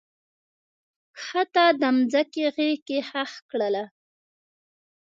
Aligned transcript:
کښته 1.17 1.65
د 1.81 1.83
مځکې 1.95 2.45
غیږ 2.55 2.77
کې 2.87 2.97
ښخ 3.09 3.31
کړله 3.49 3.85